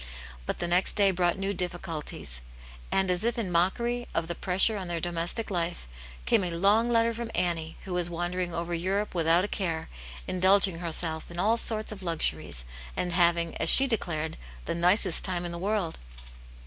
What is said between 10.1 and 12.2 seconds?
indulging herself in all sorts of